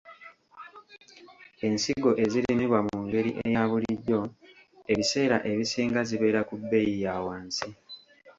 Ensigo 1.67 2.09
ezirimibwa 2.23 2.79
mu 2.87 2.97
ngeri 3.05 3.31
eya 3.45 3.63
bulijjo 3.69 4.21
ebiseera 4.91 5.37
ebisinga 5.51 5.99
zibeera 6.09 6.41
ku 6.47 6.53
bbeeyi 6.59 6.95
ya 7.03 7.15
wansi. 7.25 7.67